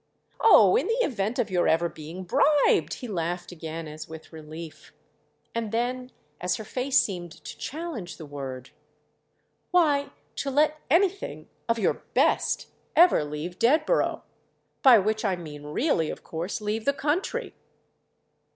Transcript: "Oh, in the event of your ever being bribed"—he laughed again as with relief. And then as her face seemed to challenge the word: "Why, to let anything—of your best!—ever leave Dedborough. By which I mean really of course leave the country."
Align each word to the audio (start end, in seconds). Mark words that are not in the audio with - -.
"Oh, 0.39 0.75
in 0.75 0.87
the 0.87 0.97
event 1.05 1.37
of 1.37 1.51
your 1.51 1.67
ever 1.67 1.87
being 1.87 2.23
bribed"—he 2.23 3.07
laughed 3.07 3.51
again 3.51 3.87
as 3.87 4.09
with 4.09 4.33
relief. 4.33 4.93
And 5.53 5.71
then 5.71 6.11
as 6.39 6.55
her 6.55 6.63
face 6.63 6.99
seemed 6.99 7.31
to 7.33 7.57
challenge 7.59 8.17
the 8.17 8.25
word: 8.25 8.71
"Why, 9.69 10.09
to 10.37 10.49
let 10.49 10.79
anything—of 10.89 11.77
your 11.77 12.01
best!—ever 12.15 13.23
leave 13.23 13.59
Dedborough. 13.59 14.23
By 14.81 14.97
which 14.97 15.23
I 15.23 15.35
mean 15.35 15.65
really 15.65 16.09
of 16.09 16.23
course 16.23 16.61
leave 16.61 16.85
the 16.85 16.93
country." 16.93 17.53